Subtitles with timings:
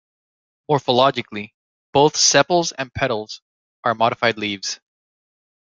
[0.67, 1.53] Morphologically,
[1.93, 3.39] both sepals and petals
[3.83, 4.79] are modified leaves.